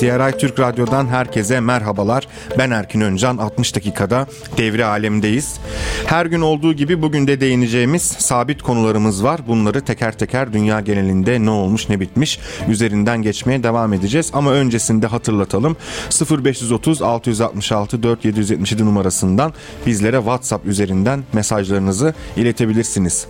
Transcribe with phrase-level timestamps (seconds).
[0.00, 2.28] CRI Türk Radyo'dan herkese merhabalar.
[2.58, 3.36] Ben Erkin Öncan.
[3.36, 4.26] 60 dakikada
[4.56, 5.60] devre alemdeyiz.
[6.06, 9.40] Her gün olduğu gibi bugün de değineceğimiz sabit konularımız var.
[9.48, 12.38] Bunları teker teker dünya genelinde ne olmuş ne bitmiş
[12.68, 14.30] üzerinden geçmeye devam edeceğiz.
[14.32, 15.76] Ama öncesinde hatırlatalım.
[16.44, 19.52] 0530 666 4777 numarasından
[19.86, 23.26] bizlere WhatsApp üzerinden mesajlarınızı iletebilirsiniz.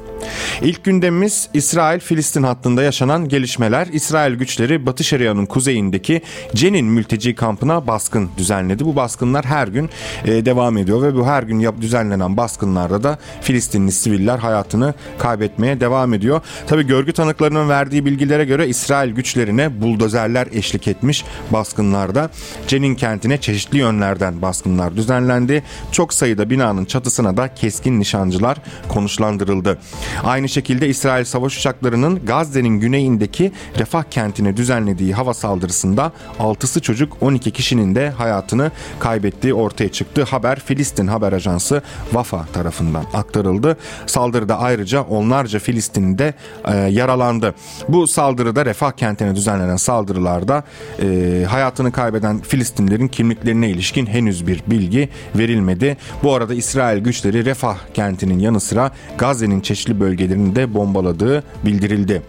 [0.63, 3.87] İlk gündemimiz İsrail-Filistin hattında yaşanan gelişmeler.
[3.93, 6.23] İsrail güçleri Batı Şeria'nın kuzeyindeki
[6.59, 8.85] Cenin mülteci kampına baskın düzenledi.
[8.85, 9.91] Bu baskınlar her gün
[10.25, 15.81] e, devam ediyor ve bu her gün yap, düzenlenen baskınlarda da Filistinli siviller hayatını kaybetmeye
[15.81, 16.41] devam ediyor.
[16.67, 22.31] Tabi görgü tanıklarının verdiği bilgilere göre İsrail güçlerine buldozerler eşlik etmiş baskınlarda.
[22.67, 25.63] Cenin kentine çeşitli yönlerden baskınlar düzenlendi.
[25.93, 29.79] Çok sayıda binanın çatısına da keskin nişancılar konuşlandırıldı.
[30.25, 36.13] Aynı şekilde İsrail savaş uçaklarının Gazze'nin güneyindeki Refah kentine düzenlediği hava saldırısında
[36.53, 40.23] 6'sı çocuk 12 kişinin de hayatını kaybettiği ortaya çıktı.
[40.23, 41.83] Haber Filistin haber ajansı
[42.13, 43.77] Vafa tarafından aktarıldı.
[44.07, 47.55] Saldırıda ayrıca onlarca Filistinli de e, yaralandı.
[47.89, 50.65] Bu saldırıda Refah kentine düzenlenen saldırılarda
[51.03, 55.97] e, hayatını kaybeden Filistinlerin kimliklerine ilişkin henüz bir bilgi verilmedi.
[56.23, 62.23] Bu arada İsrail güçleri Refah kentinin yanı sıra Gazze'nin çeşitli bölgelerini de bombaladığı bildirildi.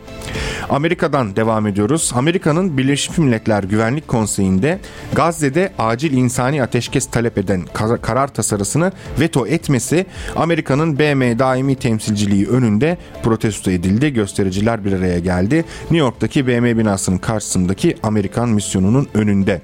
[0.70, 2.11] Amerika'dan devam ediyoruz.
[2.16, 4.79] Amerika'nın Birleşmiş Milletler Güvenlik Konseyi'nde
[5.13, 7.65] Gazze'de acil insani ateşkes talep eden
[8.02, 14.13] karar tasarısını veto etmesi Amerika'nın BM daimi temsilciliği önünde protesto edildi.
[14.13, 15.55] Göstericiler bir araya geldi.
[15.81, 19.61] New York'taki BM binasının karşısındaki Amerikan misyonunun önünde.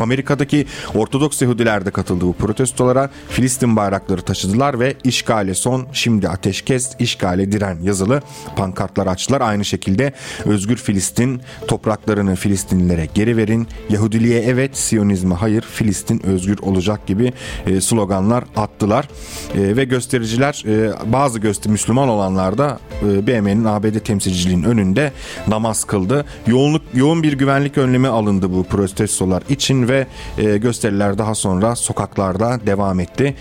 [0.00, 3.10] Amerika'daki Ortodoks Yahudiler de katıldı bu protestolara.
[3.28, 8.22] Filistin bayrakları taşıdılar ve işgale son, şimdi ateşkes, işgale diren yazılı
[8.56, 9.40] pankartlar açtılar.
[9.40, 10.12] Aynı şekilde
[10.44, 17.32] Özgür Filistin, topraklarını Filistinlilere geri verin, Yahudiliğe evet, Siyonizme hayır, Filistin özgür olacak gibi
[17.66, 19.08] e, sloganlar attılar.
[19.54, 25.12] E, ve göstericiler, e, bazı göster Müslüman olanlar da BM'nin ABD temsilciliğinin önünde
[25.48, 26.24] namaz kıldı.
[26.46, 30.06] Yoğunluk, yoğun bir güvenlik önlemi alındı bu protestolar için ve
[30.38, 33.34] e, gösteriler daha sonra sokaklarda devam etti.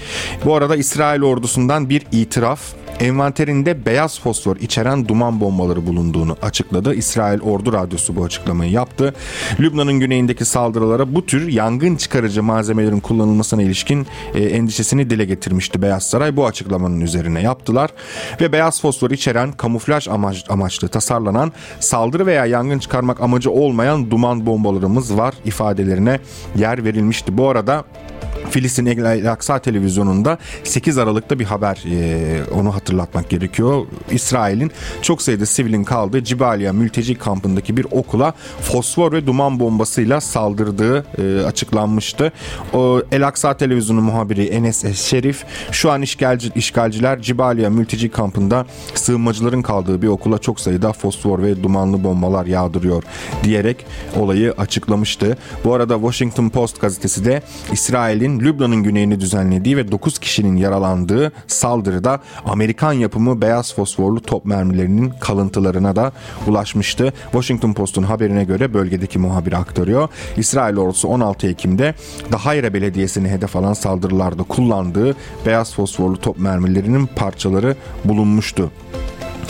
[0.46, 2.62] Bu arada İsrail ordusundan bir itiraf
[3.00, 6.94] envanterinde beyaz fosfor içeren duman bombaları bulunduğunu açıkladı.
[6.94, 9.14] İsrail Ordu Radyosu bu açıklamayı yaptı.
[9.60, 16.04] Lübnan'ın güneyindeki saldırılara bu tür yangın çıkarıcı malzemelerin kullanılmasına ilişkin e, endişesini dile getirmişti Beyaz
[16.04, 16.36] Saray.
[16.36, 17.90] Bu açıklamanın üzerine yaptılar
[18.42, 24.46] ve beyaz fosfor içeren kamuflaj amaç, amaçlı tasarlanan saldırı veya yangın çıkarmak amacı olmayan duman
[24.46, 26.20] bombalarımız var ifadelerine
[26.56, 27.38] yer verilmişti.
[27.38, 27.84] Bu arada
[28.52, 33.86] Filistin El Aksa televizyonunda 8 Aralık'ta bir haber e, onu hatırlatmak gerekiyor.
[34.12, 34.72] İsrail'in
[35.02, 41.46] çok sayıda sivilin kaldığı Cibaliya mülteci kampındaki bir okula fosfor ve duman bombasıyla saldırdığı e,
[41.46, 42.32] açıklanmıştı.
[42.74, 48.66] O El Aksa televizyonu muhabiri Enes Şerif şu an işgalci, işgalciler Cibaliya mülteci kampında
[48.96, 53.04] sığınmacıların kaldığı bir okula çok sayıda fosfor ve dumanlı bombalar yağdırıyor
[53.44, 53.86] diyerek
[54.20, 55.38] olayı açıklamıştı.
[55.64, 62.20] Bu arada Washington Post gazetesi de İsrail'in Lübnan'ın güneyini düzenlediği ve 9 kişinin yaralandığı saldırıda
[62.46, 66.12] Amerikan yapımı beyaz fosforlu top mermilerinin kalıntılarına da
[66.48, 67.14] ulaşmıştı.
[67.24, 70.10] Washington Post'un haberine göre bölgedeki muhabiri aktarıyor.
[70.38, 71.96] İsrail ordusu 16 Ekim'de
[72.32, 77.76] Dahayre Belediyesi'ni hedef alan saldırılarda kullandığı beyaz fosforlu top mermilerinin parçaları
[78.06, 78.72] bulunmuştu.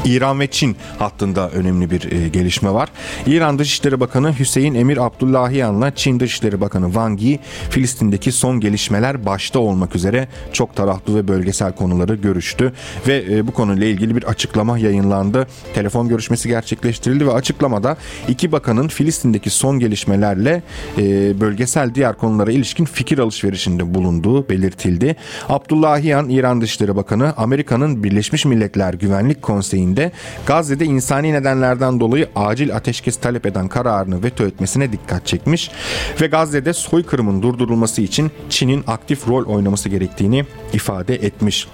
[0.05, 2.89] İran ve Çin hattında önemli bir e, gelişme var.
[3.25, 7.39] İran Dışişleri Bakanı Hüseyin Emir Abdullahiyan'la Çin Dışişleri Bakanı Wang Yi
[7.69, 12.73] Filistin'deki son gelişmeler başta olmak üzere çok taraflı ve bölgesel konuları görüştü
[13.07, 15.47] ve e, bu konuyla ilgili bir açıklama yayınlandı.
[15.73, 20.63] Telefon görüşmesi gerçekleştirildi ve açıklamada iki bakanın Filistin'deki son gelişmelerle
[20.97, 25.15] e, bölgesel diğer konulara ilişkin fikir alışverişinde bulunduğu belirtildi.
[25.49, 30.11] Abdullahiyan İran Dışişleri Bakanı Amerika'nın Birleşmiş Milletler Güvenlik Konseyi'nin tarihinde
[30.45, 35.71] Gazze'de insani nedenlerden dolayı acil ateşkes talep eden kararını veto etmesine dikkat çekmiş
[36.21, 41.67] ve Gazze'de soykırımın durdurulması için Çin'in aktif rol oynaması gerektiğini ifade etmiş.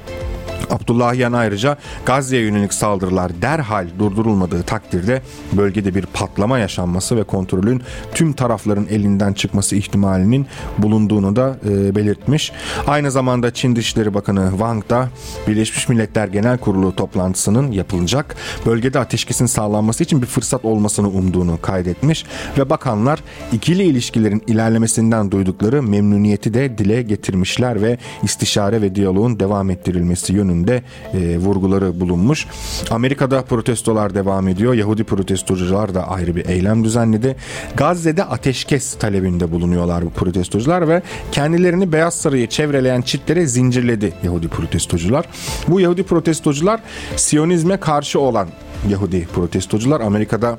[0.70, 5.22] Abdullahiyan ayrıca Gazze'ye yönelik saldırılar derhal durdurulmadığı takdirde
[5.54, 7.82] bölgede bir patlama yaşanması ve kontrolün
[8.14, 10.48] tüm tarafların elinden çıkması ihtimalinin
[10.78, 12.52] bulunduğunu da e, belirtmiş.
[12.88, 15.10] Aynı zamanda Çin Dışişleri Bakanı Wang da
[15.48, 18.36] Birleşmiş Milletler Genel Kurulu toplantısının yapılacak
[18.66, 22.26] bölgede ateşkesin sağlanması için bir fırsat olmasını umduğunu kaydetmiş
[22.58, 23.20] ve bakanlar
[23.54, 30.55] ikili ilişkilerin ilerlemesinden duydukları memnuniyeti de dile getirmişler ve istişare ve diyaloğun devam ettirilmesi yönünde
[30.56, 32.48] yönünde e, vurguları bulunmuş.
[32.92, 34.74] Amerika'da protestolar devam ediyor.
[34.74, 37.36] Yahudi protestocular da ayrı bir eylem düzenledi.
[37.76, 45.26] Gazze'de ateşkes talebinde bulunuyorlar bu protestocular ve kendilerini Beyaz Sarayı çevreleyen çitlere zincirledi Yahudi protestocular.
[45.68, 46.80] Bu Yahudi protestocular
[47.16, 48.48] Siyonizme karşı olan
[48.90, 50.58] Yahudi protestocular Amerika'da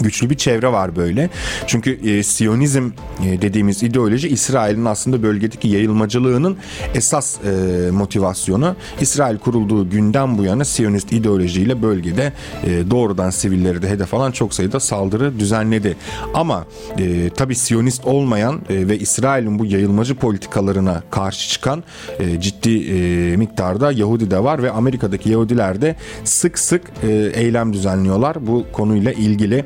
[0.00, 1.30] güçlü bir çevre var böyle.
[1.66, 2.90] Çünkü e, Siyonizm
[3.24, 6.56] e, dediğimiz ideoloji İsrail'in aslında bölgedeki yayılmacılığının
[6.94, 8.76] esas e, motivasyonu.
[9.12, 12.32] İsrail kurulduğu günden bu yana Siyonist ideolojiyle bölgede
[12.64, 15.96] e, doğrudan sivilleri de hedef alan çok sayıda saldırı düzenledi.
[16.34, 16.64] Ama
[16.98, 21.84] e, tabi Siyonist olmayan e, ve İsrail'in bu yayılmacı politikalarına karşı çıkan
[22.18, 27.72] e, ciddi e, miktarda Yahudi de var ve Amerika'daki Yahudiler de sık sık e, eylem
[27.72, 29.64] düzenliyorlar bu konuyla ilgili.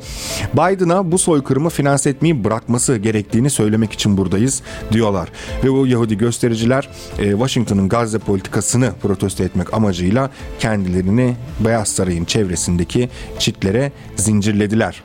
[0.55, 4.63] Biden'a bu soykırımı finanse etmeyi bırakması gerektiğini söylemek için buradayız
[4.93, 5.29] diyorlar.
[5.65, 6.89] Ve bu Yahudi göstericiler
[7.19, 15.03] e, Washington'ın Gazze politikasını protesto etmek amacıyla kendilerini Beyaz Saray'ın çevresindeki çitlere zincirlediler.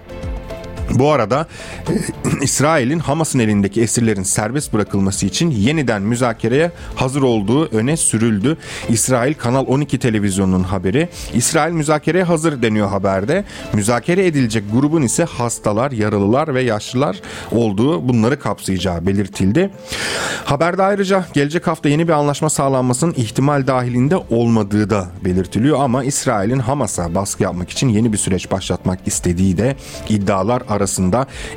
[0.96, 1.48] Bu arada
[1.90, 1.94] e,
[2.42, 8.58] İsrail'in Hamas'ın elindeki esirlerin serbest bırakılması için yeniden müzakereye hazır olduğu öne sürüldü.
[8.90, 11.10] İsrail Kanal 12 televizyonunun haberi.
[11.34, 13.44] İsrail müzakereye hazır deniyor haberde.
[13.74, 17.22] Müzakere edilecek grubun ise hastalar, yaralılar ve yaşlılar
[17.52, 19.70] olduğu bunları kapsayacağı belirtildi.
[20.46, 26.60] Haberde ayrıca gelecek hafta yeni bir anlaşma sağlanmasının ihtimal dahilinde olmadığı da belirtiliyor ama İsrail'in
[26.60, 29.76] Hamas'a baskı yapmak için yeni bir süreç başlatmak istediği de
[30.10, 30.81] iddialar arasında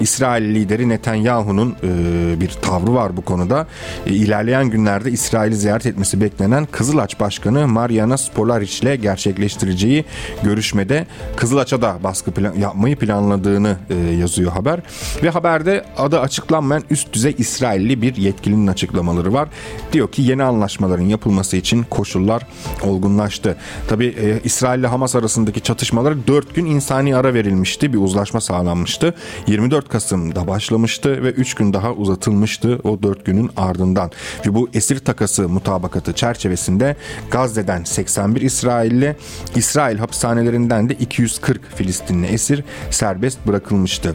[0.00, 3.66] İsrail lideri Netanyahu'nun e, bir tavrı var bu konuda.
[4.06, 10.04] E, ilerleyen günlerde İsrail'i ziyaret etmesi beklenen Kızılaç Başkanı Mariana Spolaric ile gerçekleştireceği
[10.42, 11.06] görüşmede
[11.36, 14.80] Kızılaç'a da baskı plan yapmayı planladığını e, yazıyor haber.
[15.22, 19.48] Ve haberde adı açıklanmayan üst düzey İsrailli bir yetkilinin açıklamaları var.
[19.92, 22.46] Diyor ki yeni anlaşmaların yapılması için koşullar
[22.82, 23.56] olgunlaştı.
[23.88, 27.92] Tabi e, İsrail ile Hamas arasındaki çatışmaları 4 gün insani ara verilmişti.
[27.92, 29.13] Bir uzlaşma sağlanmıştı.
[29.46, 34.11] 24 Kasım'da başlamıştı ve 3 gün daha uzatılmıştı o 4 günün ardından.
[34.46, 36.96] Ve bu esir takası mutabakatı çerçevesinde
[37.31, 39.16] Gazze'den 81 İsrailli,
[39.56, 44.14] İsrail hapishanelerinden de 240 Filistinli esir serbest bırakılmıştı.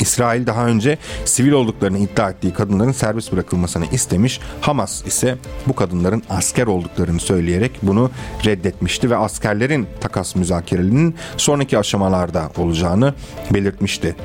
[0.00, 4.40] İsrail daha önce sivil olduklarını iddia ettiği kadınların serbest bırakılmasını istemiş.
[4.60, 5.36] Hamas ise
[5.66, 8.10] bu kadınların asker olduklarını söyleyerek bunu
[8.44, 13.14] reddetmişti ve askerlerin takas müzakerelerinin sonraki aşamalarda olacağını
[13.50, 14.16] belirtmişti.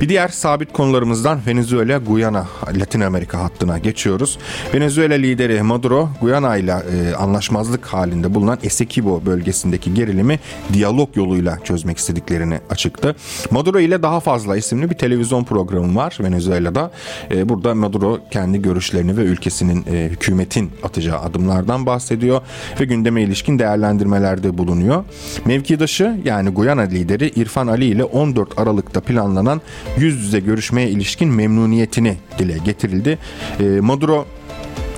[0.00, 2.46] Bir diğer sabit konularımızdan Venezuela, Guyana,
[2.76, 4.38] Latin Amerika hattına geçiyoruz.
[4.74, 10.38] Venezuela lideri Maduro, Guyana ile e, anlaşmazlık halinde bulunan Essequibo bölgesindeki gerilimi
[10.72, 13.16] diyalog yoluyla çözmek istediklerini açıktı.
[13.50, 16.90] Maduro ile daha fazla isimli bir televizyon programı var Venezuela'da.
[17.30, 22.40] E, burada Maduro kendi görüşlerini ve ülkesinin e, hükümetin atacağı adımlardan bahsediyor
[22.80, 25.04] ve gündeme ilişkin değerlendirmelerde bulunuyor.
[25.44, 29.60] Mevkidaşı yani Guyana lideri İrfan Ali ile 14 Aralık'ta planlanan
[29.98, 33.18] yüz yüze görüşmeye ilişkin memnuniyetini dile getirildi.
[33.60, 34.26] E, Maduro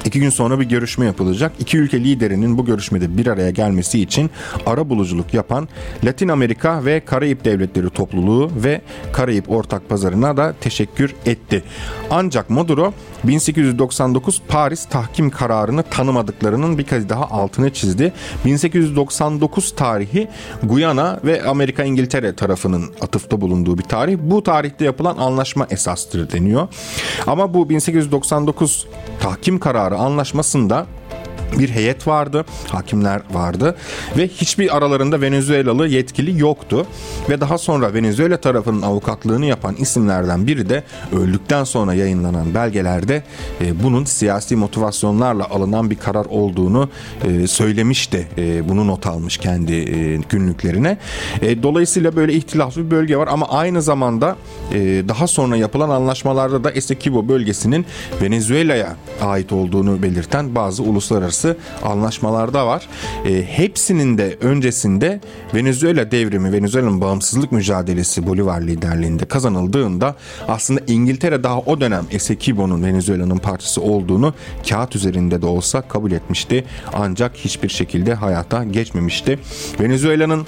[0.04, 1.52] İki gün sonra bir görüşme yapılacak.
[1.58, 4.30] İki ülke liderinin bu görüşmede bir araya gelmesi için
[4.66, 5.68] ara buluculuk yapan
[6.04, 8.80] Latin Amerika ve Karayip Devletleri Topluluğu ve
[9.12, 11.62] Karayip Ortak Pazarına da teşekkür etti.
[12.10, 12.92] Ancak Maduro
[13.24, 18.12] 1899 Paris tahkim kararını tanımadıklarının bir kez daha altını çizdi.
[18.44, 20.28] 1899 tarihi
[20.62, 24.18] Guyana ve Amerika İngiltere tarafının atıfta bulunduğu bir tarih.
[24.22, 26.68] Bu tarihte yapılan anlaşma esastır deniyor.
[27.26, 28.86] Ama bu 1899
[29.20, 30.86] tahkim kararı anlaşmasında
[31.58, 33.76] bir heyet vardı, hakimler vardı
[34.16, 36.86] ve hiçbir aralarında Venezuelalı yetkili yoktu.
[37.28, 43.22] Ve daha sonra Venezuela tarafının avukatlığını yapan isimlerden biri de öldükten sonra yayınlanan belgelerde
[43.60, 46.88] e, bunun siyasi motivasyonlarla alınan bir karar olduğunu
[47.24, 48.28] e, söylemişti.
[48.38, 50.98] E, bunu not almış kendi e, günlüklerine.
[51.42, 54.36] E, dolayısıyla böyle ihtilaflı bir bölge var ama aynı zamanda
[54.72, 54.78] e,
[55.08, 57.86] daha sonra yapılan anlaşmalarda da Essequibo bölgesinin
[58.22, 62.88] Venezuela'ya ait olduğunu belirten bazı uluslararası uluslararası anlaşmalarda var.
[63.26, 65.20] E, hepsinin de öncesinde
[65.54, 70.16] Venezuela devrimi, Venezuela'nın bağımsızlık mücadelesi Bolivar liderliğinde kazanıldığında
[70.48, 74.34] aslında İngiltere daha o dönem Essequibo'nun Venezuela'nın parçası olduğunu
[74.68, 76.64] kağıt üzerinde de olsa kabul etmişti.
[76.92, 79.38] Ancak hiçbir şekilde hayata geçmemişti.
[79.80, 80.46] Venezuela'nın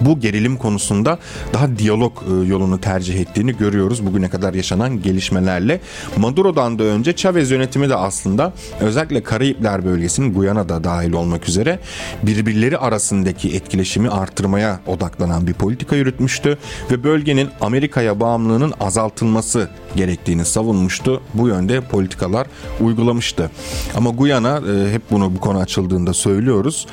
[0.00, 1.18] bu gerilim konusunda
[1.52, 5.80] daha diyalog e, yolunu tercih ettiğini görüyoruz bugüne kadar yaşanan gelişmelerle.
[6.16, 11.78] Maduro'dan da önce Chavez yönetimi de aslında özellikle Karayipler bölgesinin Guyana'da dahil olmak üzere
[12.22, 16.58] birbirleri arasındaki etkileşimi artırmaya odaklanan bir politika yürütmüştü
[16.90, 21.22] ve bölgenin Amerika'ya bağımlılığının azaltılması gerektiğini savunmuştu.
[21.34, 22.46] Bu yönde politikalar
[22.80, 23.50] uygulamıştı.
[23.96, 26.86] Ama Guyana e, hep bunu bu konu açıldığında söylüyoruz.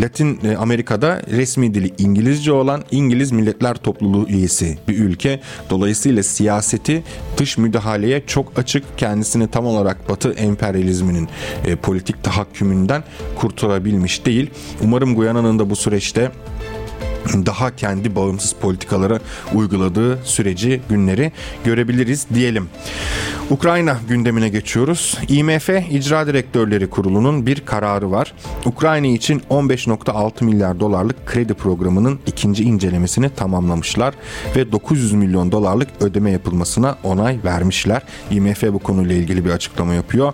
[0.00, 5.40] Latin e, Amerika'da resmi dili İngilizce olan İngiliz Milletler Topluluğu üyesi bir ülke.
[5.70, 7.02] Dolayısıyla siyaseti
[7.36, 8.98] dış müdahaleye çok açık.
[8.98, 11.28] Kendisini tam olarak Batı emperyalizminin
[11.64, 13.04] e, politik tahakkümünden
[13.36, 14.50] kurtarabilmiş değil.
[14.82, 16.30] Umarım Guyana'nın da bu süreçte
[17.32, 19.20] daha kendi bağımsız politikaları
[19.54, 21.32] uyguladığı süreci, günleri
[21.64, 22.68] görebiliriz diyelim.
[23.50, 25.18] Ukrayna gündemine geçiyoruz.
[25.28, 28.34] IMF İcra Direktörleri Kurulu'nun bir kararı var.
[28.68, 34.14] Ukrayna için 15.6 milyar dolarlık kredi programının ikinci incelemesini tamamlamışlar
[34.56, 38.02] ve 900 milyon dolarlık ödeme yapılmasına onay vermişler.
[38.30, 40.32] IMF bu konuyla ilgili bir açıklama yapıyor.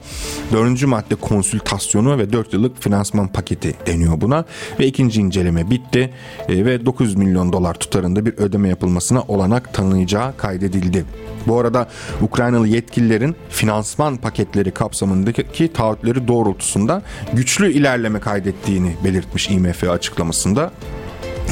[0.52, 4.44] Dördüncü madde konsültasyonu ve 4 yıllık finansman paketi deniyor buna
[4.80, 6.10] ve ikinci inceleme bitti
[6.48, 11.04] e, ve 900 milyon dolar tutarında bir ödeme yapılmasına olanak tanınacağı kaydedildi.
[11.46, 11.88] Bu arada
[12.22, 20.72] Ukraynalı yetkililerin finansman paketleri kapsamındaki taahhütleri doğrultusunda güçlü ilerleme kaydettiğini belirtmiş IMF açıklamasında.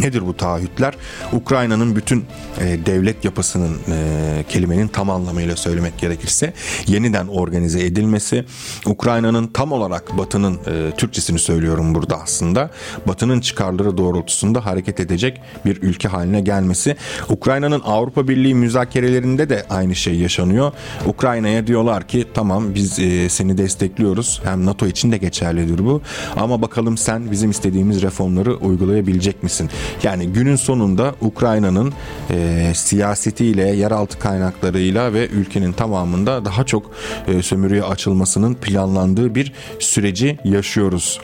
[0.00, 0.94] Nedir bu taahhütler?
[1.32, 2.24] Ukrayna'nın bütün
[2.60, 6.52] e, devlet yapısının e, kelimenin tam anlamıyla söylemek gerekirse
[6.86, 8.44] yeniden organize edilmesi,
[8.86, 12.70] Ukrayna'nın tam olarak Batı'nın e, Türkçesini söylüyorum burada aslında,
[13.06, 16.96] Batı'nın çıkarları doğrultusunda hareket edecek bir ülke haline gelmesi.
[17.28, 20.72] Ukrayna'nın Avrupa Birliği müzakerelerinde de aynı şey yaşanıyor.
[21.06, 24.40] Ukrayna'ya diyorlar ki tamam biz e, seni destekliyoruz.
[24.44, 26.02] Hem NATO için de geçerlidir bu.
[26.36, 29.70] Ama bakalım sen bizim istediğimiz reformları uygulayabilecek misin?
[30.02, 31.92] Yani günün sonunda Ukrayna'nın
[32.30, 36.90] e, siyasetiyle, yeraltı kaynaklarıyla ve ülkenin tamamında daha çok
[37.28, 41.20] e, sömürüye açılmasının planlandığı bir süreci yaşıyoruz.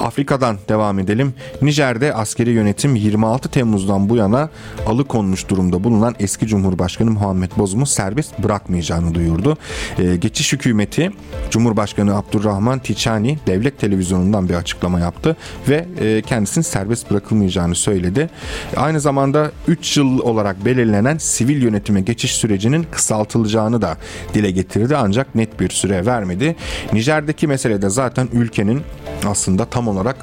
[0.00, 1.34] Afrika'dan devam edelim.
[1.62, 4.50] Nijer'de askeri yönetim 26 Temmuz'dan bu yana
[4.86, 9.56] alıkonmuş durumda bulunan eski Cumhurbaşkanı Muhammed Bozum'u serbest bırakmayacağını duyurdu.
[9.98, 11.10] E, geçiş hükümeti
[11.50, 15.36] Cumhurbaşkanı Abdurrahman Tiçani devlet televizyonundan bir açıklama yaptı
[15.68, 18.30] ve e, kendisinin serbest bırakılmayacağını söyledi söyledi.
[18.76, 23.96] Aynı zamanda 3 yıl olarak belirlenen sivil yönetime geçiş sürecinin kısaltılacağını da
[24.34, 26.56] dile getirdi ancak net bir süre vermedi.
[26.92, 28.82] Nijer'deki meselede zaten ülkenin
[29.26, 30.16] aslında tam olarak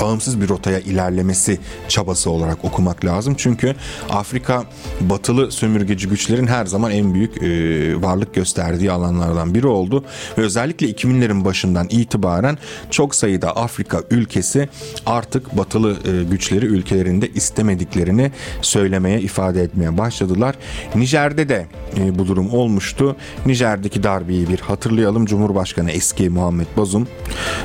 [0.00, 1.58] bağımsız bir rotaya ilerlemesi
[1.88, 3.34] çabası olarak okumak lazım.
[3.38, 3.74] Çünkü
[4.10, 4.64] Afrika
[5.00, 10.04] batılı sömürgeci güçlerin her zaman en büyük e, varlık gösterdiği alanlardan biri oldu.
[10.38, 12.58] Ve özellikle 2000'lerin başından itibaren
[12.90, 14.68] çok sayıda Afrika ülkesi
[15.06, 18.32] artık batılı e, güçleri ülkelerinde istemediklerini
[18.62, 20.54] söylemeye, ifade etmeye başladılar.
[20.94, 23.16] Nijer'de de e, bu durum olmuştu.
[23.46, 25.26] Nijer'deki darbeyi bir hatırlayalım.
[25.26, 27.08] Cumhurbaşkanı eski Muhammed Bazum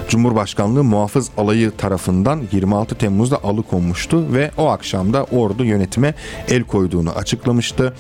[0.08, 6.14] Cumhurbaşkanlığı muhafız alayı tarafından tarafından 26 Temmuz'da alıkonmuştu ve o akşamda ordu yönetime
[6.48, 7.94] el koyduğunu açıklamıştı.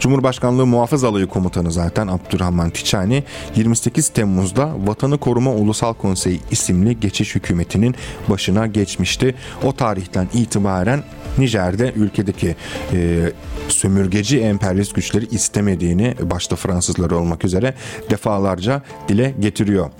[0.00, 3.24] Cumhurbaşkanlığı Muhafız Alayı Komutanı zaten Abdurrahman Tiçani
[3.56, 7.94] 28 Temmuz'da Vatanı Koruma Ulusal Konseyi isimli geçiş hükümetinin
[8.28, 9.34] başına geçmişti.
[9.64, 11.02] O tarihten itibaren
[11.38, 12.56] Nijer'de ülkedeki
[12.92, 13.32] e,
[13.68, 17.74] sömürgeci emperyalist güçleri istemediğini başta Fransızlar olmak üzere
[18.10, 19.90] defalarca dile getiriyor.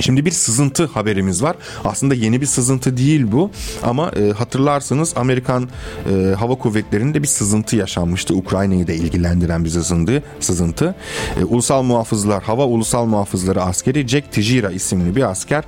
[0.00, 1.56] Şimdi bir sızıntı haberimiz var.
[1.84, 3.50] Aslında yeni bir sızıntı değil bu
[3.82, 5.68] ama e, hatırlarsınız Amerikan
[6.12, 8.34] e, Hava Kuvvetleri'nde bir sızıntı yaşanmıştı.
[8.34, 10.22] Ukrayna'yı da ilgilendiren bir sızıntı.
[10.40, 10.94] sızıntı.
[11.40, 15.64] E, Ulusal Muhafızlar, Hava Ulusal Muhafızları askeri Jack Tijira isimli bir asker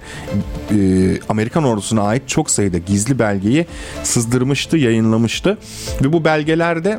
[0.70, 0.76] e,
[1.28, 3.66] Amerikan ordusuna ait çok sayıda gizli belgeyi
[4.02, 5.58] sızdırmıştı, yayınlamıştı
[6.02, 6.98] ve bu belgelerde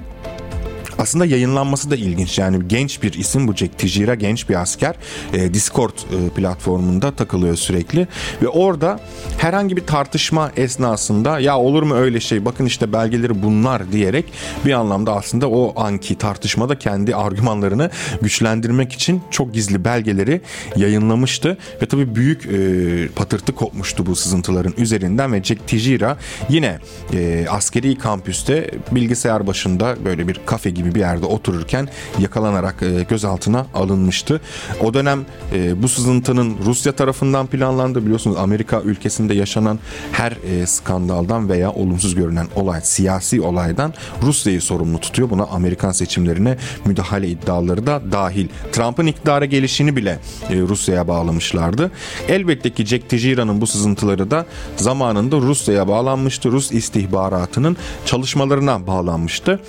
[0.99, 2.39] aslında yayınlanması da ilginç.
[2.39, 4.95] Yani genç bir isim bu Jack Tijira genç bir asker.
[5.33, 8.07] E, Discord e, platformunda takılıyor sürekli
[8.41, 8.99] ve orada
[9.37, 14.25] herhangi bir tartışma esnasında ya olur mu öyle şey bakın işte belgeleri bunlar diyerek
[14.65, 17.89] bir anlamda aslında o anki tartışmada kendi argümanlarını
[18.21, 20.41] güçlendirmek için çok gizli belgeleri
[20.75, 26.17] yayınlamıştı ve tabii büyük e, patırtı kopmuştu bu sızıntıların üzerinden ve Jack Tijira
[26.49, 26.79] yine
[27.13, 31.87] e, askeri kampüste bilgisayar başında böyle bir kafe gibi gibi bir yerde otururken
[32.19, 34.41] yakalanarak e, gözaltına alınmıştı.
[34.83, 38.05] O dönem e, bu sızıntının Rusya tarafından planlandı.
[38.05, 39.79] Biliyorsunuz Amerika ülkesinde yaşanan
[40.11, 45.29] her e, skandaldan veya olumsuz görünen olay, siyasi olaydan Rusya'yı sorumlu tutuyor.
[45.29, 48.47] Buna Amerikan seçimlerine müdahale iddiaları da dahil.
[48.71, 50.19] Trump'ın iktidara gelişini bile
[50.49, 51.91] Rusya'ya bağlamışlardı.
[52.27, 56.51] Elbette ki Jack Tejira'nın bu sızıntıları da zamanında Rusya'ya bağlanmıştı.
[56.51, 59.59] Rus istihbaratının çalışmalarına bağlanmıştı.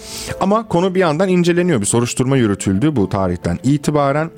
[0.40, 1.80] Ama konu bir yandan inceleniyor.
[1.80, 4.30] Bir soruşturma yürütüldü bu tarihten itibaren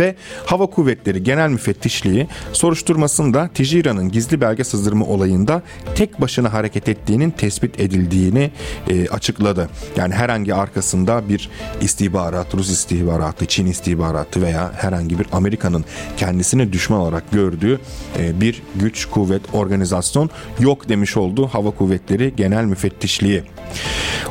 [0.00, 0.14] ve
[0.46, 5.62] Hava Kuvvetleri Genel Müfettişliği soruşturmasında Tijira'nın gizli belge sızdırma olayında
[5.94, 8.50] tek başına hareket ettiğinin tespit edildiğini
[8.88, 9.68] e, açıkladı.
[9.96, 15.84] Yani herhangi arkasında bir istihbarat, Rus istihbaratı, Çin istihbaratı veya herhangi bir Amerika'nın
[16.16, 17.80] kendisine düşman olarak gördüğü
[18.18, 20.30] e, bir güç, kuvvet, organizasyon
[20.60, 23.42] yok demiş oldu Hava Kuvvetleri Genel Müfettişliği.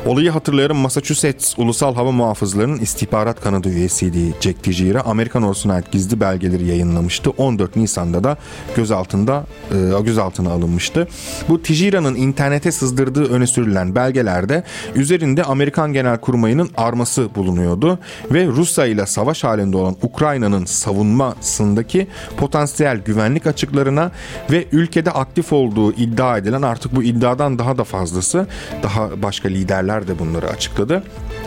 [0.06, 5.00] Olayı hatırlayalım Massachusetts Ulusal Hava Muhafızları'nın istihbarat kanadı üyesiydi Jack Tejera.
[5.00, 7.30] Amerikan ordusuna ait gizli belgeleri yayınlamıştı.
[7.30, 8.36] 14 Nisan'da da
[8.76, 11.08] gözaltında e, gözaltına alınmıştı.
[11.48, 14.62] Bu Tejera'nın internete sızdırdığı öne sürülen belgelerde
[14.94, 17.98] üzerinde Amerikan Genelkurmayı'nın arması bulunuyordu
[18.30, 24.10] ve Rusya ile savaş halinde olan Ukrayna'nın savunmasındaki potansiyel güvenlik açıklarına
[24.50, 28.46] ve ülkede aktif olduğu iddia edilen artık bu iddiadan daha da fazlası
[28.82, 31.02] daha başka liderler de bunları açıkladı.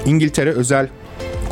[0.05, 0.87] İngiltere özel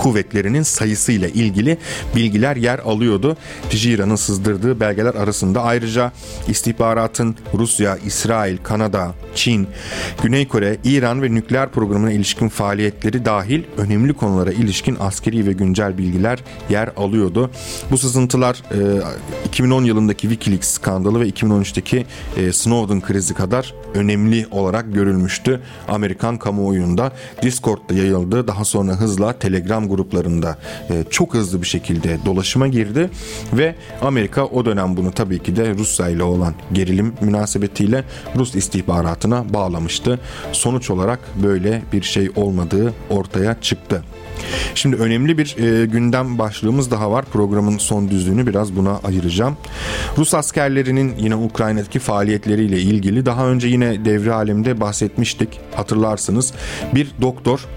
[0.01, 1.77] kuvvetlerinin sayısıyla ilgili
[2.15, 3.37] bilgiler yer alıyordu.
[3.69, 6.11] Tijira'nın sızdırdığı belgeler arasında ayrıca
[6.47, 9.67] istihbaratın Rusya, İsrail, Kanada, Çin,
[10.23, 15.97] Güney Kore, İran ve nükleer programına ilişkin faaliyetleri dahil önemli konulara ilişkin askeri ve güncel
[15.97, 16.39] bilgiler
[16.69, 17.51] yer alıyordu.
[17.91, 18.63] Bu sızıntılar
[19.45, 22.05] 2010 yılındaki Wikileaks skandalı ve 2013'teki
[22.53, 25.61] Snowden krizi kadar önemli olarak görülmüştü.
[25.87, 28.47] Amerikan kamuoyunda Discord'da yayıldı.
[28.47, 30.57] Daha sonra hızla Telegram gruplarında
[30.89, 33.09] e, çok hızlı bir şekilde dolaşıma girdi
[33.53, 38.03] ve Amerika o dönem bunu tabii ki de Rusya ile olan gerilim münasebetiyle
[38.35, 40.19] Rus istihbaratına bağlamıştı.
[40.51, 44.03] Sonuç olarak böyle bir şey olmadığı ortaya çıktı.
[44.75, 47.25] Şimdi önemli bir e, gündem başlığımız daha var.
[47.25, 49.57] Programın son düzlüğünü biraz buna ayıracağım.
[50.17, 55.59] Rus askerlerinin yine Ukrayna'daki faaliyetleriyle ilgili daha önce yine devre alemde bahsetmiştik.
[55.75, 56.53] Hatırlarsınız
[56.95, 57.67] bir doktor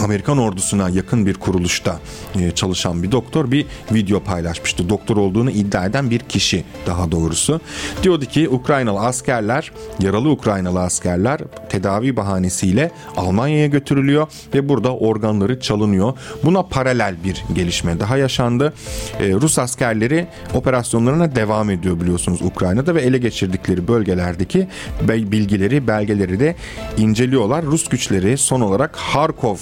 [0.00, 2.00] Amerikan ordusuna yakın bir kuruluşta
[2.40, 4.88] e, çalışan bir doktor bir video paylaşmıştı.
[4.88, 7.60] Doktor olduğunu iddia eden bir kişi daha doğrusu.
[8.02, 16.12] Diyordu ki Ukraynalı askerler, yaralı Ukraynalı askerler tedavi bahanesiyle Almanya'ya götürülüyor ve burada organları çalınıyor.
[16.44, 18.72] Buna paralel bir gelişme daha yaşandı.
[19.20, 24.68] E, Rus askerleri operasyonlarına devam ediyor biliyorsunuz Ukrayna'da ve ele geçirdikleri bölgelerdeki
[25.08, 26.56] bilgileri, belgeleri de
[26.96, 27.64] inceliyorlar.
[27.64, 29.56] Rus güçleri son olarak Harkov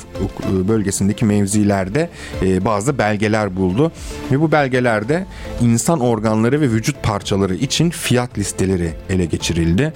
[0.69, 2.09] bölgesindeki mevzilerde
[2.43, 3.93] e, bazı belgeler buldu.
[4.33, 5.27] Ve bu belgelerde
[5.61, 9.93] insan organları ve vücut parçaları için fiyat listeleri ele geçirildi.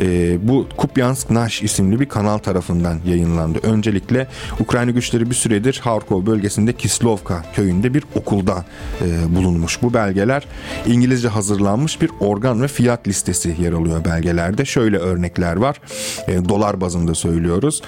[0.00, 3.58] E, bu Kupyansk Nash isimli bir kanal tarafından yayınlandı.
[3.62, 4.26] Öncelikle
[4.60, 8.64] Ukrayna güçleri bir süredir Harkov bölgesinde Kislovka köyünde bir okulda
[9.28, 9.82] bulunmuş.
[9.82, 10.46] Bu belgeler
[10.86, 14.64] İngilizce hazırlanmış bir organ ve fiyat listesi yer alıyor belgelerde.
[14.64, 15.80] Şöyle örnekler var.
[16.48, 17.82] Dolar bazında söylüyoruz.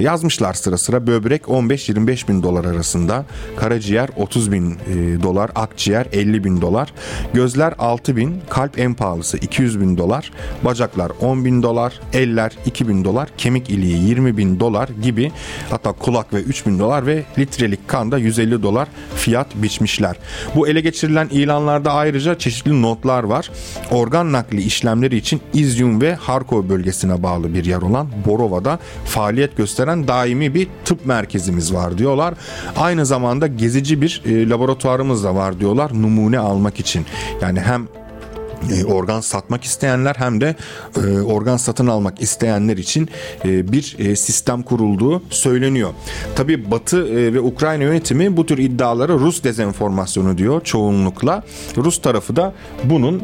[0.00, 3.24] Yazmışlar sıra sıra böbrek 15-25 bin dolar arasında,
[3.56, 6.92] karaciğer 30 bin e, dolar, akciğer 50 bin dolar,
[7.34, 10.30] gözler 6 bin, kalp en pahalısı 200 bin dolar,
[10.62, 15.32] bacaklar 10 bin dolar, eller 2 bin dolar, kemik iliği 20 bin dolar gibi
[15.70, 20.16] hatta kulak ve 3 bin dolar ve litrelik kan da 150 dolar fiyat biçmişler.
[20.54, 23.50] Bu ele geçirilen ilanlarda ayrıca çeşitli notlar var.
[23.90, 30.08] Organ nakli işlemleri için İzyum ve Harkov bölgesine bağlı bir yer olan Borova'da faaliyet gösteren
[30.08, 32.34] daimi bir tıp merkezimiz var diyorlar.
[32.76, 37.06] Aynı zamanda gezici bir e, laboratuvarımız da var diyorlar numune almak için.
[37.40, 37.88] Yani hem
[38.86, 40.56] organ satmak isteyenler hem de
[40.96, 43.08] e, organ satın almak isteyenler için
[43.44, 45.90] e, bir sistem kurulduğu söyleniyor.
[46.36, 51.42] Tabi Batı ve Ukrayna yönetimi bu tür iddialara Rus dezenformasyonu diyor çoğunlukla.
[51.76, 53.22] Rus tarafı da bunun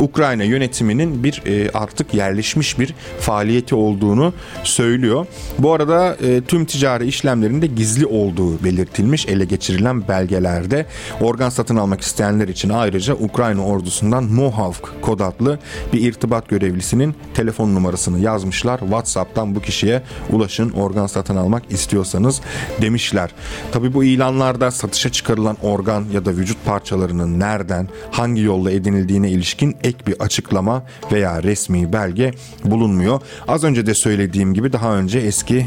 [0.00, 1.42] Ukrayna yönetiminin bir
[1.74, 4.32] artık yerleşmiş bir faaliyeti olduğunu
[4.64, 5.26] söylüyor.
[5.58, 6.16] Bu arada
[6.48, 10.86] tüm ticari işlemlerinde gizli olduğu belirtilmiş ele geçirilen belgelerde
[11.20, 15.58] organ satın almak isteyenler için ayrıca Ukrayna ordusundan Mohawk kod adlı
[15.92, 18.80] bir irtibat görevlisinin telefon numarasını yazmışlar.
[18.80, 22.40] WhatsApp'tan bu kişiye ulaşın organ satın almak istiyorsanız
[22.80, 23.30] demişler.
[23.72, 29.76] Tabi bu ilanlarda satışa çıkarılan organ ya da vücut parçalarının nereden, hangi yolla edinildiğine ilişkin
[29.84, 33.20] ek bir açıklama veya resmi belge bulunmuyor.
[33.48, 35.66] Az önce de söylediğim gibi daha önce eski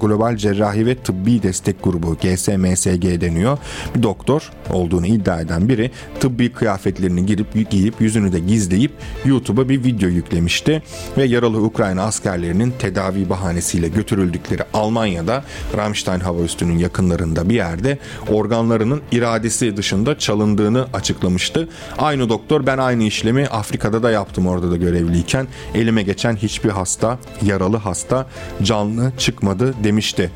[0.00, 3.58] Global Cerrahi ve Tıbbi Destek Grubu GSMSG deniyor.
[3.96, 8.92] Bir doktor olduğunu iddia eden biri tıbbi kıyafetlerini girip giyip yüzünü de gizleyip
[9.24, 10.82] YouTube'a bir video yüklemişti
[11.18, 15.44] ve yaralı Ukrayna askerlerinin tedavi bahanesiyle götürüldükleri Almanya'da
[15.76, 17.98] Ramstein hava üstünün yakınlarında bir yerde
[18.28, 21.68] organlarının iradesi dışında çalındığını açıklamıştı.
[21.98, 27.18] Aynı doktor ben aynı işlemi Afrika'da da yaptım orada da görevliyken elime geçen hiçbir hasta
[27.42, 28.26] yaralı hasta
[28.62, 30.30] canlı çıkmadı demişti.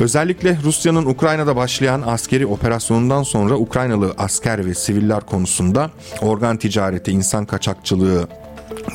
[0.00, 5.90] Özellikle Rusya'nın Ukrayna'da başlayan askeri operasyonundan sonra Ukraynalı asker ve siviller konusunda
[6.22, 8.28] organ ticareti, insan kaçakçılığı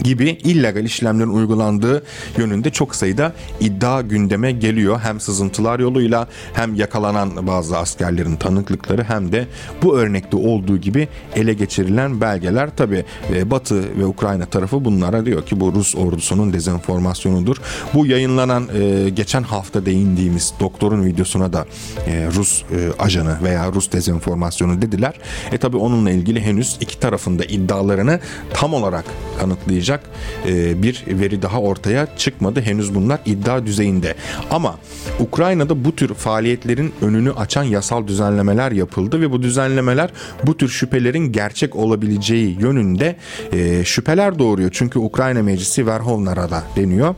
[0.04, 2.04] gibi illegal işlemlerin uygulandığı
[2.38, 5.00] yönünde çok sayıda iddia gündeme geliyor.
[5.00, 9.48] Hem sızıntılar yoluyla hem yakalanan bazı askerlerin tanıklıkları hem de
[9.84, 15.46] bu örnekte olduğu gibi ele geçirilen belgeler tabi e, Batı ve Ukrayna tarafı bunlara diyor
[15.46, 17.58] ki bu Rus ordusunun dezenformasyonudur.
[17.94, 21.66] Bu yayınlanan e, geçen hafta değindiğimiz doktorun videosuna da
[22.08, 22.64] e, Rus
[23.00, 25.14] ajanı veya Rus dezenformasyonu dediler.
[25.52, 28.20] E tabi onunla ilgili henüz iki tarafında iddialarını
[28.54, 29.06] tam olarak
[29.40, 30.04] kanıtlayacak kanıtlayacak
[30.47, 32.62] e, bir veri daha ortaya çıkmadı.
[32.62, 34.15] Henüz bunlar iddia düzeyinde.
[34.52, 34.76] Ama
[35.19, 40.10] Ukrayna'da bu tür faaliyetlerin önünü açan yasal düzenlemeler yapıldı ve bu düzenlemeler
[40.43, 43.15] bu tür şüphelerin gerçek olabileceği yönünde
[43.52, 44.69] e, şüpheler doğuruyor.
[44.74, 47.15] Çünkü Ukrayna Meclisi Verhovna Rada deniyor.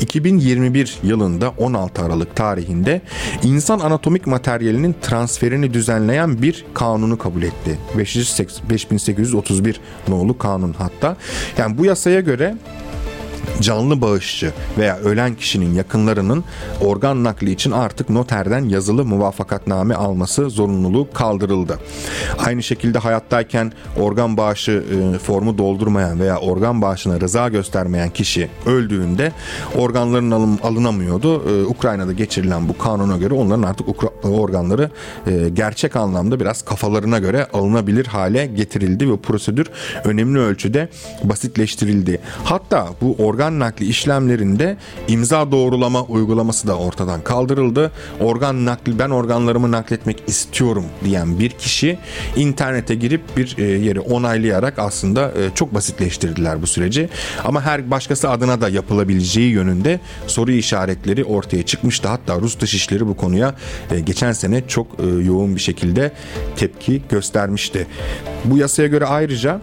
[0.00, 3.00] 2021 yılında 16 Aralık tarihinde
[3.42, 7.78] insan anatomik materyalinin transferini düzenleyen bir kanunu kabul etti.
[7.98, 11.16] 5831 nolu kanun hatta.
[11.58, 12.54] Yani bu yasaya göre
[13.60, 16.44] canlı bağışçı veya ölen kişinin yakınlarının
[16.80, 21.78] organ nakli için artık noterden yazılı muvafakatname alması zorunluluğu kaldırıldı.
[22.38, 29.32] Aynı şekilde hayattayken organ bağışı e, formu doldurmayan veya organ bağışına rıza göstermeyen kişi öldüğünde
[29.76, 31.42] organların alın, alınamıyordu.
[31.50, 33.88] E, Ukrayna'da geçirilen bu kanuna göre onların artık
[34.24, 34.90] organları
[35.26, 39.66] e, gerçek anlamda biraz kafalarına göre alınabilir hale getirildi ve prosedür
[40.04, 40.88] önemli ölçüde
[41.24, 42.20] basitleştirildi.
[42.44, 44.76] Hatta bu organ nakli işlemlerinde
[45.08, 47.92] imza doğrulama uygulaması da ortadan kaldırıldı.
[48.20, 51.98] Organ nakli ben organlarımı nakletmek istiyorum diyen bir kişi
[52.36, 57.08] internete girip bir e, yeri onaylayarak aslında e, çok basitleştirdiler bu süreci.
[57.44, 62.08] Ama her başkası adına da yapılabileceği yönünde soru işaretleri ortaya çıkmıştı.
[62.08, 63.54] Hatta Rus Dışişleri bu konuya
[63.90, 64.86] e, geçen sene çok
[65.24, 66.12] yoğun bir şekilde
[66.56, 67.86] tepki göstermişti.
[68.44, 69.60] Bu yasaya göre ayrıca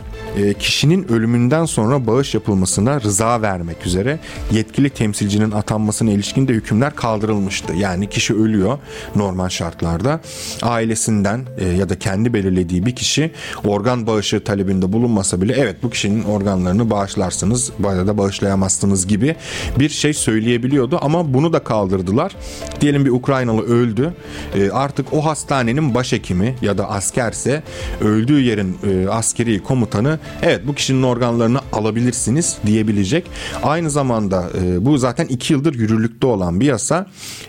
[0.60, 4.20] kişinin ölümünden sonra bağış yapılmasına rıza vermek vermek üzere
[4.52, 7.74] yetkili temsilcinin atanmasına ilişkin de hükümler kaldırılmıştı.
[7.74, 8.78] Yani kişi ölüyor
[9.16, 10.20] normal şartlarda.
[10.62, 13.32] Ailesinden e, ya da kendi belirlediği bir kişi
[13.66, 19.36] organ bağışı talebinde bulunmasa bile evet bu kişinin organlarını bağışlarsınız ya da bağışlayamazsınız gibi
[19.80, 22.36] bir şey söyleyebiliyordu ama bunu da kaldırdılar.
[22.82, 24.14] Diyelim bir Ukraynalı öldü.
[24.56, 27.64] E, artık o hastanenin başhekimi ya da askerse
[28.02, 33.26] öldüğü yerin e, askeri komutanı evet bu kişinin organlarını alabilirsiniz diyebilecek.
[33.64, 37.06] Aynı zamanda e, bu zaten iki yıldır yürürlükte olan bir yasa.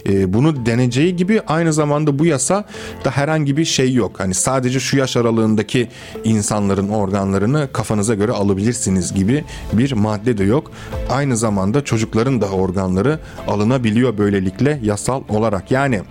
[0.08, 2.64] E, bunu deneceği gibi aynı zamanda bu yasa
[3.04, 4.20] da herhangi bir şey yok.
[4.20, 5.88] Hani sadece şu yaş aralığındaki
[6.24, 10.70] insanların organlarını kafanıza göre alabilirsiniz gibi bir madde de yok.
[11.10, 15.70] Aynı zamanda çocukların da organları alınabiliyor böylelikle yasal olarak.
[15.70, 16.02] Yani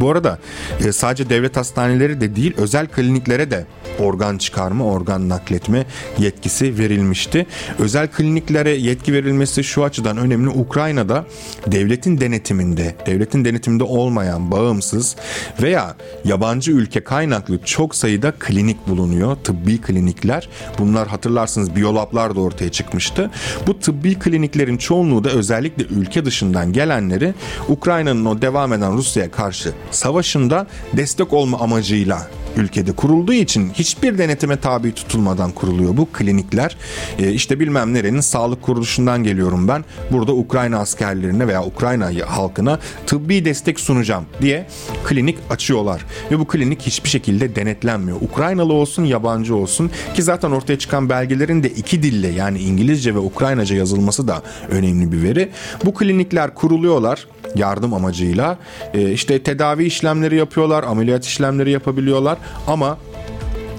[0.00, 0.38] bu arada
[0.84, 3.66] e, sadece devlet hastaneleri de değil özel kliniklere de
[3.98, 5.86] organ çıkarma, organ nakletme
[6.18, 7.46] yetkisi verilmişti.
[7.78, 10.48] Özel kliniklere yetki verilmesi şu açıdan önemli.
[10.48, 11.24] Ukrayna'da
[11.66, 15.16] devletin denetiminde, devletin denetiminde olmayan bağımsız
[15.62, 19.36] veya yabancı ülke kaynaklı çok sayıda klinik bulunuyor.
[19.36, 20.48] Tıbbi klinikler.
[20.78, 23.30] Bunlar hatırlarsınız biyolablar da ortaya çıkmıştı.
[23.66, 27.34] Bu tıbbi kliniklerin çoğunluğu da özellikle ülke dışından gelenleri
[27.68, 34.56] Ukrayna'nın o devam eden Rusya'ya karşı savaşında destek olma amacıyla ülkede kurulduğu için hiçbir denetime
[34.60, 36.76] tabi tutulmadan kuruluyor bu klinikler.
[37.18, 39.84] E, işte bilmem nerenin sağlık kuruluşundan geliyorum ben.
[40.10, 44.66] Burada Ukrayna askerlerine veya Ukrayna halkına tıbbi destek sunacağım diye
[45.04, 46.04] klinik açıyorlar.
[46.30, 48.20] Ve bu klinik hiçbir şekilde denetlenmiyor.
[48.20, 53.18] Ukraynalı olsun yabancı olsun ki zaten ortaya çıkan belgelerin de iki dille yani İngilizce ve
[53.18, 55.50] Ukraynaca yazılması da önemli bir veri.
[55.84, 58.58] Bu klinikler kuruluyorlar yardım amacıyla.
[58.94, 62.98] E, işte tedavi işlemleri yapıyorlar, ameliyat işlemleri yapabiliyorlar ama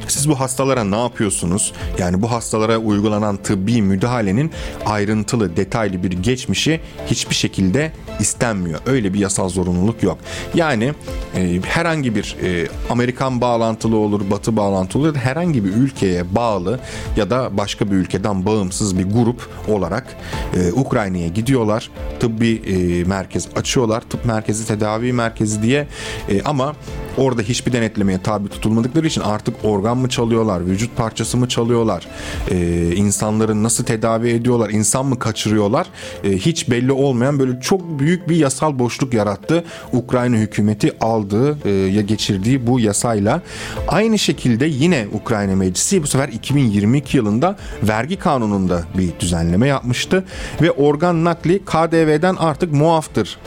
[0.09, 1.73] Siz bu hastalara ne yapıyorsunuz?
[1.99, 4.51] Yani bu hastalara uygulanan tıbbi müdahalenin
[4.85, 8.79] ayrıntılı, detaylı bir geçmişi hiçbir şekilde istenmiyor.
[8.85, 10.17] Öyle bir yasal zorunluluk yok.
[10.53, 10.93] Yani
[11.35, 16.79] e, herhangi bir e, Amerikan bağlantılı olur, Batı bağlantılı olur, herhangi bir ülkeye bağlı
[17.15, 20.15] ya da başka bir ülkeden bağımsız bir grup olarak
[20.55, 21.89] e, Ukrayna'ya gidiyorlar.
[22.19, 24.01] Tıbbi e, merkez açıyorlar.
[24.01, 25.87] Tıp merkezi, tedavi merkezi diye
[26.29, 26.75] e, ama
[27.17, 32.07] orada hiçbir denetlemeye tabi tutulmadıkları için artık organ mı çalıyorlar, vücut parçası mı çalıyorlar,
[32.51, 35.87] e, insanların nasıl tedavi ediyorlar, insan mı kaçırıyorlar
[36.23, 41.69] e, hiç belli olmayan böyle çok büyük bir yasal boşluk yarattı Ukrayna hükümeti aldığı e,
[41.69, 43.41] ya geçirdiği bu yasayla.
[43.87, 50.23] Aynı şekilde yine Ukrayna Meclisi bu sefer 2022 yılında vergi kanununda bir düzenleme yapmıştı
[50.61, 53.37] ve organ nakli KDV'den artık muaftır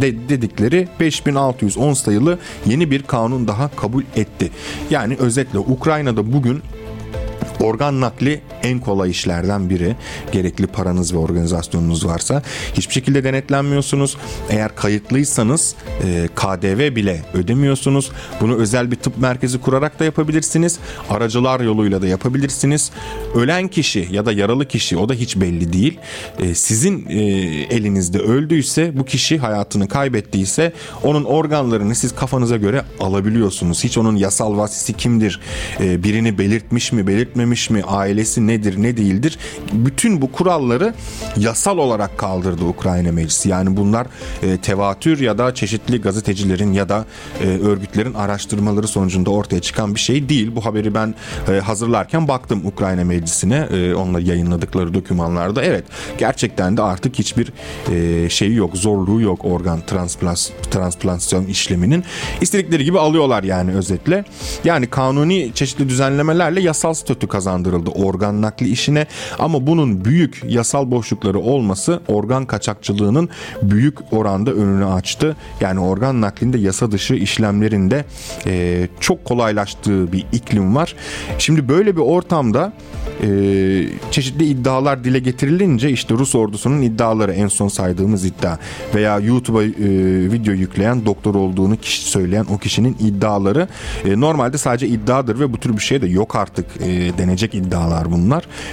[0.00, 4.50] de, dedikleri 5610 sayılı yeni bir kanun daha kabul etti.
[4.90, 6.62] Yani özetle Ukrayna'da bugün
[7.60, 9.96] Organ nakli en kolay işlerden biri.
[10.32, 12.42] Gerekli paranız ve organizasyonunuz varsa
[12.74, 14.16] hiçbir şekilde denetlenmiyorsunuz.
[14.50, 18.10] Eğer kayıtlıysanız e, KDV bile ödemiyorsunuz.
[18.40, 20.78] Bunu özel bir tıp merkezi kurarak da yapabilirsiniz.
[21.10, 22.90] Aracılar yoluyla da yapabilirsiniz.
[23.34, 25.98] Ölen kişi ya da yaralı kişi o da hiç belli değil.
[26.38, 27.20] E, sizin e,
[27.70, 33.84] elinizde öldüyse bu kişi hayatını kaybettiyse onun organlarını siz kafanıza göre alabiliyorsunuz.
[33.84, 35.40] Hiç onun yasal vasisi kimdir?
[35.80, 39.38] E, birini belirtmiş mi belirtmemiş mi, ailesi nedir, ne değildir?
[39.72, 40.94] Bütün bu kuralları
[41.36, 43.48] yasal olarak kaldırdı Ukrayna Meclisi.
[43.48, 44.06] Yani bunlar
[44.42, 47.04] e, tevatür ya da çeşitli gazetecilerin ya da
[47.42, 50.50] e, örgütlerin araştırmaları sonucunda ortaya çıkan bir şey değil.
[50.56, 51.14] Bu haberi ben
[51.48, 55.62] e, hazırlarken baktım Ukrayna Meclisi'ne, e, onunla yayınladıkları dokümanlarda.
[55.62, 55.84] Evet,
[56.18, 57.52] gerçekten de artık hiçbir
[57.92, 62.04] e, şeyi yok, zorluğu yok organ transplas, transplantasyon işleminin.
[62.40, 64.24] İstedikleri gibi alıyorlar yani özetle.
[64.64, 69.06] Yani kanuni çeşitli düzenlemelerle yasal statü kazandırıldı organ nakli işine
[69.38, 73.28] ama bunun büyük yasal boşlukları olması organ kaçakçılığının
[73.62, 75.36] büyük oranda önünü açtı.
[75.60, 78.04] Yani organ naklinde yasa dışı işlemlerinde
[78.46, 80.94] e, çok kolaylaştığı bir iklim var.
[81.38, 82.72] Şimdi böyle bir ortamda
[83.22, 83.28] e,
[84.10, 88.56] çeşitli iddialar dile getirilince işte Rus ordusunun iddiaları en son saydığımız iddia
[88.94, 89.70] veya YouTube'a e,
[90.32, 93.68] video yükleyen doktor olduğunu kişi söyleyen o kişinin iddiaları
[94.04, 98.12] e, normalde sadece iddiadır ve bu tür bir şey de yok artık e, denecek iddialar
[98.12, 98.29] bunlar.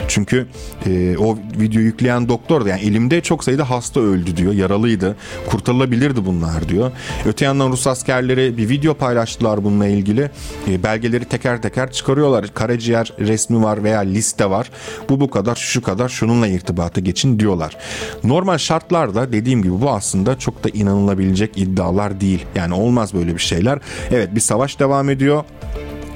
[0.08, 0.48] Çünkü
[0.86, 5.16] e, o video yükleyen doktor da yani elimde çok sayıda hasta öldü diyor yaralıydı
[5.50, 6.92] kurtarılabilirdi bunlar diyor.
[7.26, 10.30] Öte yandan Rus askerleri bir video paylaştılar bununla ilgili
[10.70, 14.72] e, belgeleri teker teker çıkarıyorlar karaciğer resmi var veya liste var.
[15.10, 17.78] Bu bu kadar şu kadar şununla irtibata geçin diyorlar.
[18.24, 22.46] Normal şartlarda dediğim gibi bu aslında çok da inanılabilecek iddialar değil.
[22.56, 23.80] Yani olmaz böyle bir şeyler.
[24.12, 25.44] Evet bir savaş devam ediyor.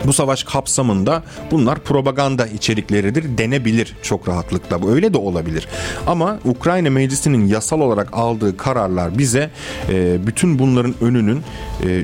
[0.07, 4.81] Bu savaş kapsamında bunlar propaganda içerikleridir denebilir çok rahatlıkla.
[4.81, 5.67] Bu öyle de olabilir.
[6.07, 9.49] Ama Ukrayna Meclisi'nin yasal olarak aldığı kararlar bize
[9.89, 11.41] e, bütün bunların önünün
[11.87, 12.03] e,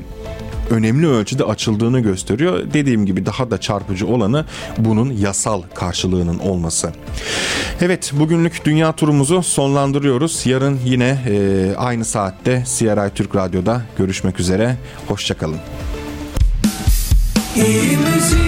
[0.70, 2.72] önemli ölçüde açıldığını gösteriyor.
[2.72, 4.44] Dediğim gibi daha da çarpıcı olanı
[4.78, 6.92] bunun yasal karşılığının olması.
[7.80, 10.46] Evet bugünlük dünya turumuzu sonlandırıyoruz.
[10.46, 14.76] Yarın yine e, aynı saatte CRI Türk Radyo'da görüşmek üzere.
[15.08, 15.58] Hoşçakalın.
[17.58, 18.47] He lives